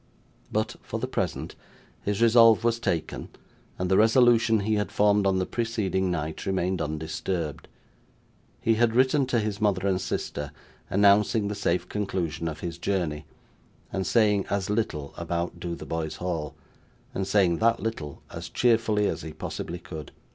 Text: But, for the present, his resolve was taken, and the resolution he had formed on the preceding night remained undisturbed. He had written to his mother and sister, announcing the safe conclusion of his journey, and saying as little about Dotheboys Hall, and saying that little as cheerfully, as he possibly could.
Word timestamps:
But, 0.51 0.77
for 0.81 0.99
the 0.99 1.05
present, 1.07 1.53
his 2.01 2.23
resolve 2.23 2.63
was 2.63 2.79
taken, 2.79 3.29
and 3.77 3.87
the 3.87 3.97
resolution 3.99 4.61
he 4.61 4.73
had 4.73 4.91
formed 4.91 5.27
on 5.27 5.37
the 5.37 5.45
preceding 5.45 6.09
night 6.09 6.47
remained 6.47 6.81
undisturbed. 6.81 7.67
He 8.59 8.73
had 8.73 8.95
written 8.95 9.27
to 9.27 9.37
his 9.39 9.61
mother 9.61 9.87
and 9.87 10.01
sister, 10.01 10.51
announcing 10.89 11.49
the 11.49 11.53
safe 11.53 11.87
conclusion 11.87 12.47
of 12.47 12.61
his 12.61 12.79
journey, 12.79 13.25
and 13.93 14.07
saying 14.07 14.47
as 14.49 14.71
little 14.71 15.13
about 15.17 15.59
Dotheboys 15.59 16.15
Hall, 16.15 16.55
and 17.13 17.27
saying 17.27 17.59
that 17.59 17.79
little 17.79 18.23
as 18.31 18.49
cheerfully, 18.49 19.05
as 19.05 19.21
he 19.21 19.33
possibly 19.33 19.77
could. 19.77 20.11